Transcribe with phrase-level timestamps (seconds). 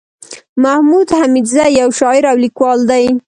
[0.63, 3.05] محمود حميدزى يٶ شاعر او ليکوال دئ